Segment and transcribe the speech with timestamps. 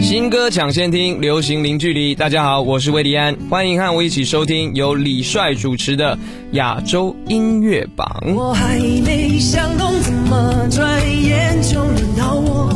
[0.00, 2.14] 新歌抢先听，流行零距离。
[2.14, 6.18] 大家好，我是魏迪安，欢迎和我一起收听由李帅主持的
[6.52, 8.20] 亚洲音乐榜。
[8.34, 12.72] 我还没想通，怎么转眼就轮到我，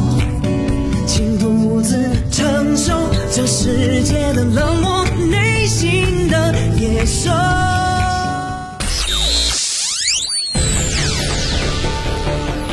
[1.06, 2.92] 竟独自承受
[3.32, 7.30] 这世界的冷漠，内心的野兽。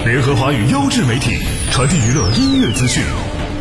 [0.05, 1.37] 联合华语优质媒体，
[1.71, 3.01] 传递娱乐音乐资讯。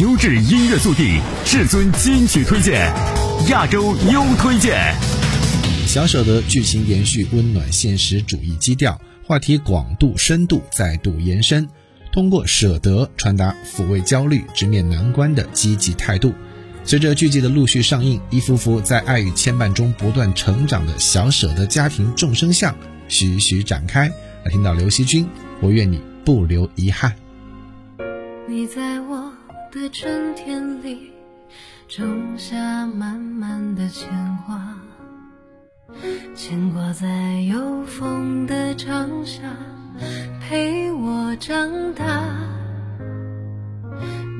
[0.00, 2.88] 优质音乐速递，至尊金曲推荐，
[3.48, 4.94] 亚洲优推荐。
[5.88, 11.68] 小舍得剧情延续温暖现实主义基调，话题广度深度再度延伸，
[12.12, 16.32] 通过舍得传达抚慰焦虑、直面难关的积极态度。
[16.84, 22.72] 随着剧集的陆续上映，一幅幅在爱与牵绊中不断成长的小舍得家庭众生相
[23.08, 24.08] 徐徐展开。
[24.44, 25.26] 来听到刘惜君，
[25.60, 27.12] 我愿你不留遗憾。
[28.48, 29.27] 你在我
[29.70, 31.12] 的春天里
[31.88, 34.08] 种下满满的牵
[34.46, 34.74] 挂，
[36.34, 37.06] 牵挂在
[37.42, 39.42] 有风的长夏
[40.40, 42.24] 陪我长大。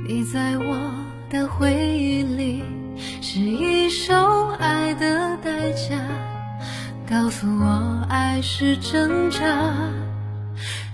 [0.06, 1.08] 你在我。
[1.30, 2.62] 的回忆里
[3.20, 5.94] 是一首爱的代价，
[7.06, 9.74] 告诉我爱是挣扎，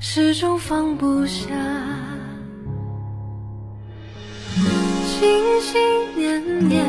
[0.00, 1.54] 始终放不下。
[5.24, 5.80] 心心
[6.18, 6.84] 念念，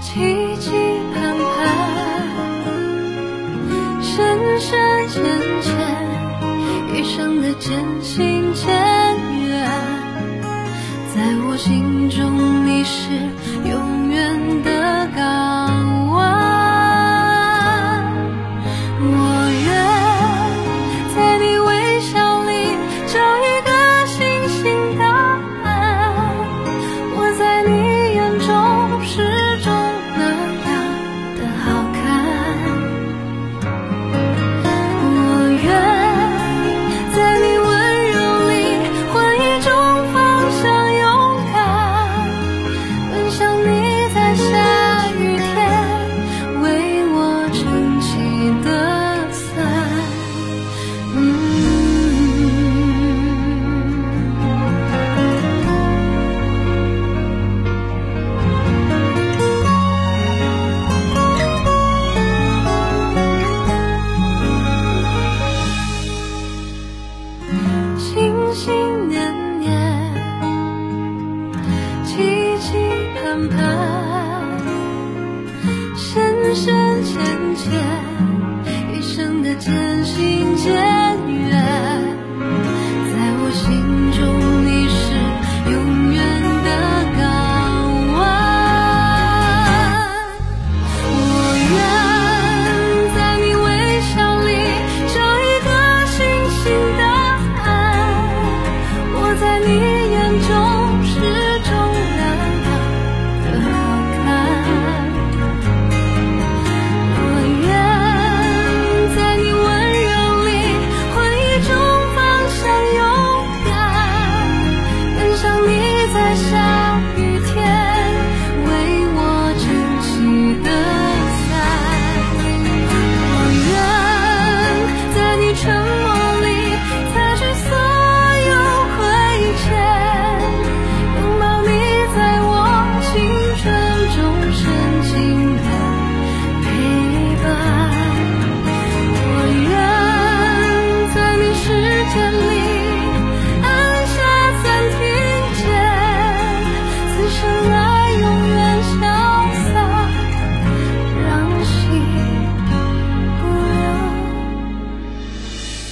[0.00, 0.70] 期期
[1.12, 1.62] 盼盼，
[4.00, 4.70] 深深
[5.10, 5.22] 浅
[5.60, 5.68] 浅，
[6.94, 7.68] 一生的渐
[8.00, 8.64] 行渐
[9.42, 9.52] 远。
[11.14, 11.16] 在
[11.46, 12.96] 我心中，你是
[13.68, 15.33] 永远的港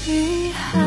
[0.06, 0.82] 遗憾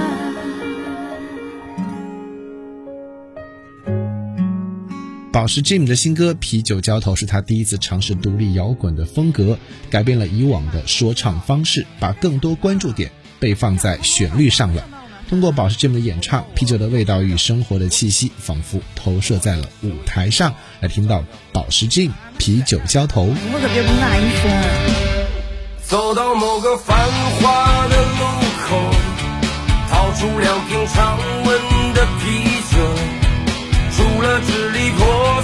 [5.32, 9.58] 宝石 jim 的新歌啤酒浇头是他第一次尝试独立摇滚的风格
[9.90, 14.86] 改变了以往的说唱方式把更多关注点被放在旋律上了
[15.30, 21.24] 通过宝石 jim 的演唱啤酒的味道与生活的气息仿佛投射在了舞台上来听到
[21.54, 23.34] 宝石 jim 啤酒浇头
[25.84, 26.98] 走到某个繁
[27.40, 28.15] 华的
[30.18, 32.78] 除两瓶常温的啤酒，
[33.92, 35.35] 除了支离破碎。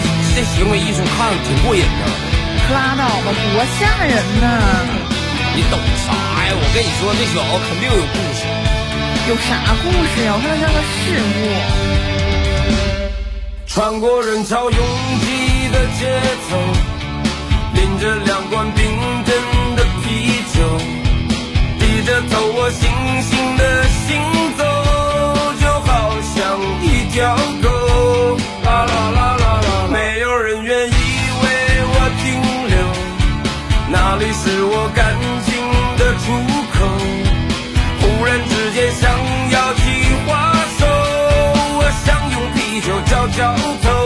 [0.00, 2.02] 这这行为艺术看着挺过瘾的。
[2.66, 4.46] 可拉倒吧，多吓人呢！
[5.54, 6.12] 你懂啥
[6.46, 6.50] 呀？
[6.56, 8.40] 我跟你说，这小子肯定有故事。
[9.28, 9.50] 有啥
[9.82, 10.28] 故事呀？
[10.34, 10.94] 我看他像个事
[11.34, 11.38] 故。
[13.66, 14.78] 穿过人潮拥
[15.20, 15.26] 挤
[15.70, 16.00] 的街
[16.48, 16.56] 头，
[17.74, 18.80] 拎着两罐冰
[19.24, 19.28] 镇
[19.76, 20.06] 的啤
[20.54, 20.56] 酒，
[21.78, 22.82] 低着头，我悻
[23.22, 23.62] 悻的
[24.06, 24.10] 行
[24.56, 24.62] 走，
[25.60, 25.88] 就好
[26.34, 26.36] 像
[26.82, 27.66] 一条狗。
[28.64, 29.43] 啦啦啦啦。
[34.14, 35.52] 哪里是我感情
[35.98, 36.30] 的出
[36.72, 36.86] 口？
[38.00, 39.10] 忽然之间想
[39.50, 39.82] 要去
[40.24, 44.03] 花手，我想用啤酒浇浇头。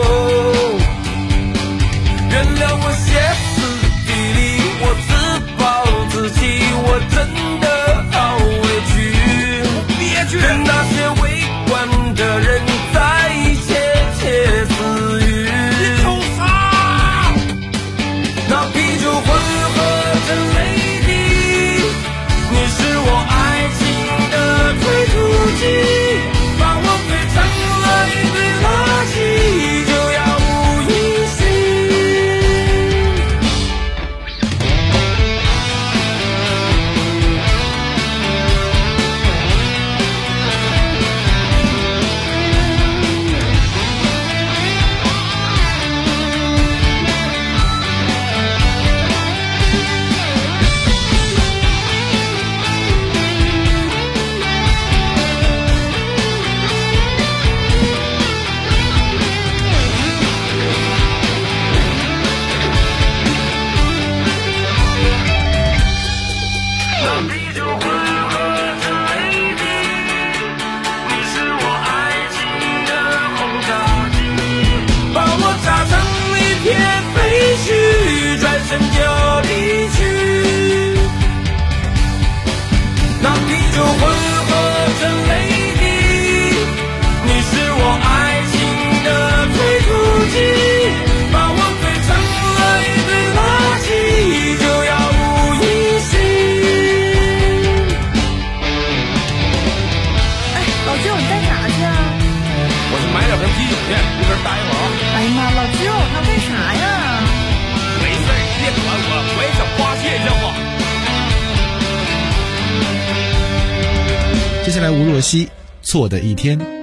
[115.29, 115.47] 七
[115.83, 116.78] 错的一天。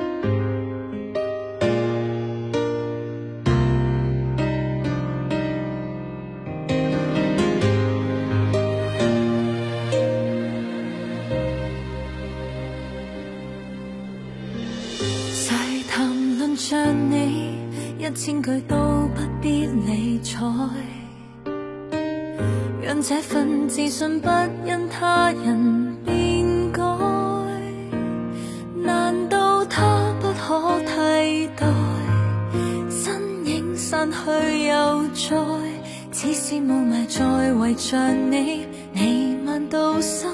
[37.67, 40.31] 陪着你弥漫到心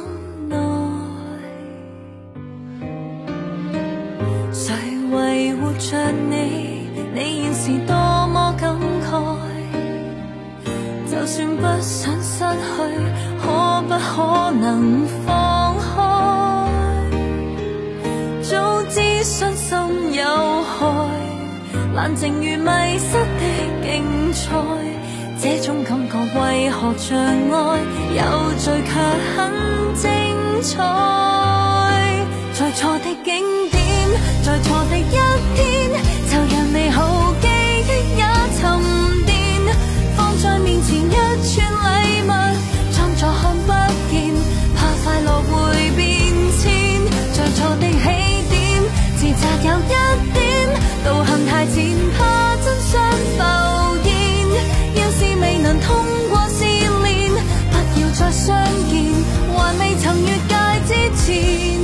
[0.51, 0.57] 内
[4.53, 4.75] 谁
[5.11, 7.97] 维护着你你现时多
[8.27, 9.11] 么感慨
[11.11, 12.77] 就算不想失去
[13.41, 15.83] 可不可能放开？
[18.43, 19.79] 早知伤心
[20.13, 20.23] 有
[20.65, 20.77] 害
[21.95, 23.17] 冷静如迷失
[26.83, 27.79] 為何像愛，
[28.11, 28.21] 有
[28.59, 28.91] 罪却
[29.37, 29.39] 很
[29.95, 30.03] 精
[30.61, 30.73] 彩。
[32.53, 33.81] 在错的景点，
[34.43, 35.15] 在错的一
[35.55, 35.91] 天，
[58.45, 58.57] 相
[58.91, 59.05] 见
[59.55, 61.79] 还未曾越界之前，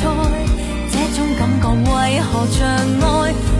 [0.00, 2.68] 这种感觉为何像
[3.00, 3.57] 爱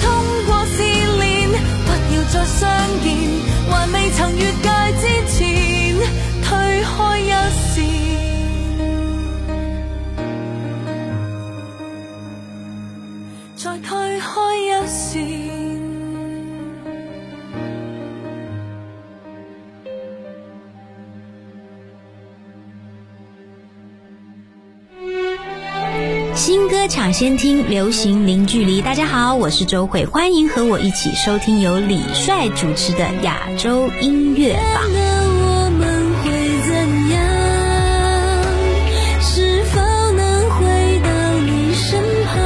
[0.00, 0.82] 通过试
[1.18, 1.50] 炼，
[1.84, 2.68] 不要再相
[27.10, 28.80] 抢先听，流行零距离。
[28.80, 34.84] 大家好，我是周慧，欢迎和我一起收听由李帅主持的亚洲音乐榜。
[34.92, 35.90] 我们
[36.22, 36.30] 会
[36.68, 37.20] 怎样？
[39.20, 39.80] 是否
[40.12, 42.38] 能回到你身旁？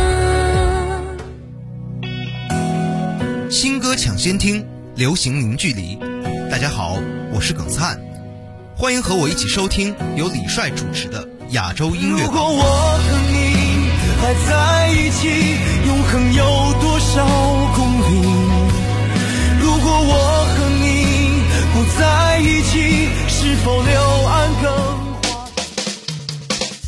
[3.51, 4.65] 新歌抢先听，
[4.97, 5.99] 流行零距离。
[6.51, 6.97] 大家好，
[7.35, 8.01] 我是耿灿，
[8.75, 12.41] 欢迎和我一起收听由李帅主持的亚洲音乐如果。
[12.41, 12.99] 我和
[13.31, 13.34] 你
[14.25, 15.29] 还在一起，
[15.87, 16.43] 永恒有
[16.81, 17.27] 多少
[17.77, 18.25] 公里？
[19.61, 20.15] 如果我
[20.49, 21.43] 和你
[21.75, 23.93] 不在一起，是否柳
[24.27, 24.73] 暗更？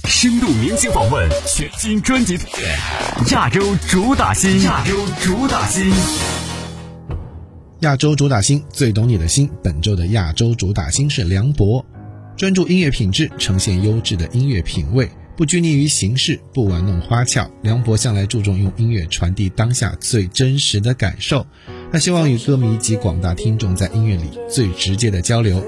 [0.07, 2.39] 深度明星访问，全新专辑
[3.33, 5.93] 亚洲主打新，亚洲主打新。
[7.81, 11.85] 亚洲主打星最懂你的心，本周的亚洲主打星是梁博，
[12.35, 17.51] 专注音乐品质，呈现优质的音乐品味，不拘泥于形式，不玩弄花俏。
[17.63, 21.47] 梁博向来注重用音乐传递当下最真实的感受，
[21.93, 25.63] 他希望与歌迷及广大听众在音乐里最直接的交流。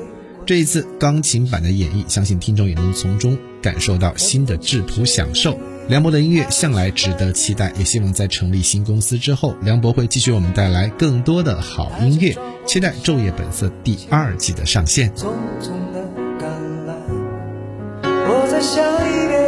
[0.46, 5.58] 这一次钢琴版的演绎，相信听众也能从中感受到新的质朴享受。
[5.88, 12.34] 梁博的音乐向来值得期待，也希望在成立新公司之后，梁博会继续为我们带来更多的好音乐。
[12.64, 15.10] 期待《昼夜本色》第二季的上线。
[15.10, 15.28] 匆
[15.60, 16.06] 匆的
[16.38, 16.50] 赶
[16.86, 16.94] 来，
[18.02, 19.47] 我再想一遍，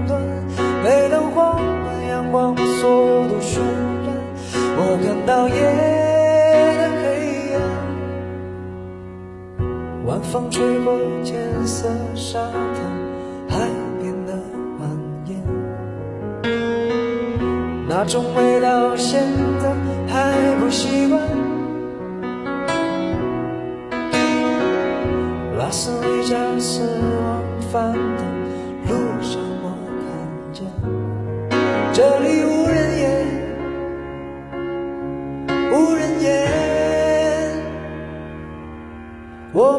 [5.25, 7.61] 到夜的黑暗，
[10.05, 12.75] 晚风吹过浅色沙滩，
[13.47, 13.67] 海
[14.01, 14.33] 边的
[14.79, 14.81] 蜿
[15.27, 15.29] 蜒，
[17.87, 19.23] 那种味道现
[19.59, 19.73] 在
[20.07, 21.21] 还不习惯。
[25.57, 26.81] 拉斯维加斯
[27.23, 28.23] 往返的
[28.87, 29.65] 路上，我
[30.01, 30.09] 看
[30.51, 30.65] 见
[31.93, 32.43] 这里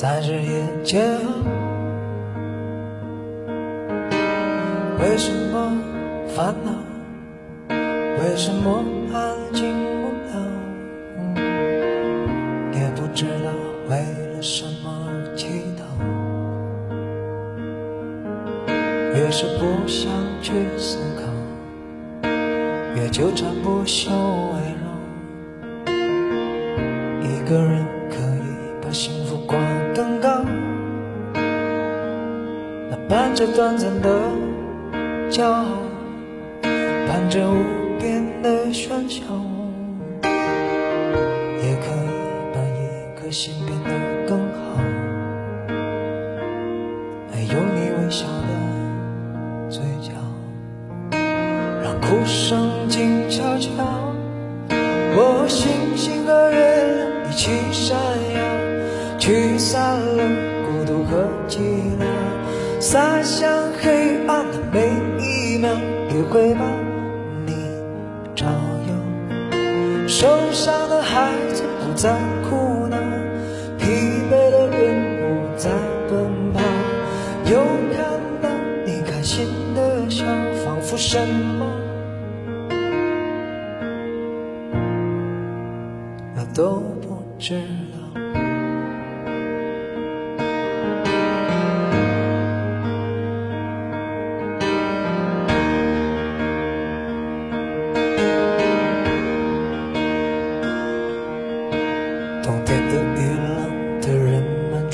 [0.00, 1.22] 在日夜煎熬。
[5.00, 5.76] 为什么
[6.28, 6.70] 烦恼？
[7.68, 11.42] 为什么安静不了？
[12.74, 13.50] 也不知道
[13.90, 13.96] 为
[14.36, 15.82] 了什么而祈祷。
[19.16, 21.22] 越是不想去思考，
[22.94, 24.86] 越纠缠不休围绕。
[27.20, 27.84] 一个人
[33.38, 34.10] 着短暂的
[35.30, 35.64] 骄傲，
[36.60, 37.62] 伴着无
[38.00, 39.22] 边的喧嚣，
[40.24, 42.10] 也可以
[42.52, 42.80] 把一
[43.16, 43.90] 颗心变得
[44.26, 44.82] 更好。
[47.30, 50.10] 还有你微笑的嘴角，
[51.84, 53.70] 让哭声静悄悄。
[55.14, 57.96] 我星星和月亮一起闪
[58.34, 60.57] 耀，驱散了，
[62.90, 64.88] 洒向黑暗的每
[65.22, 65.68] 一秒，
[66.08, 66.64] 也会把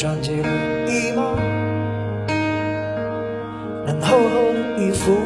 [0.05, 0.49] 们穿起了
[0.87, 1.35] 衣帽，
[3.87, 5.17] 让厚厚的衣服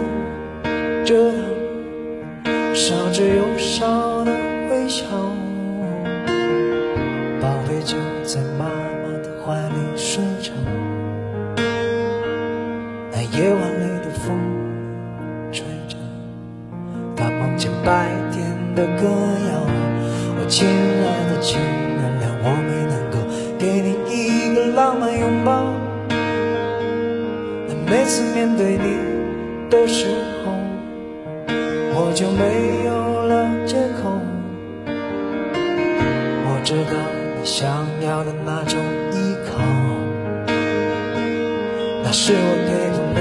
[42.10, 42.98] 那是我给不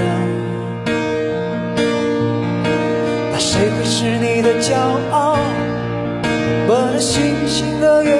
[3.30, 4.72] 那谁会是你的骄
[5.10, 5.36] 傲？
[6.66, 8.10] 我的星星的月